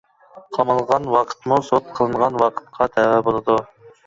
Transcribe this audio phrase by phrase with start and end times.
[0.57, 3.61] قامالغان ۋاقىتمۇ سوت قىلىنغان ۋاقىتقا تەۋە بولىدۇ.